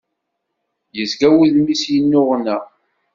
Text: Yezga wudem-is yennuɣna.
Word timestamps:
Yezga 0.97 1.27
wudem-is 1.33 1.83
yennuɣna. 1.93 2.57